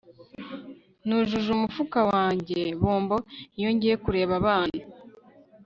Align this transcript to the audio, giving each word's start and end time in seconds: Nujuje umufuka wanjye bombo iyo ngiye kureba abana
Nujuje 1.05 1.49
umufuka 1.57 1.99
wanjye 2.11 2.59
bombo 2.81 3.17
iyo 3.57 3.69
ngiye 3.75 3.95
kureba 4.03 4.33
abana 4.41 4.79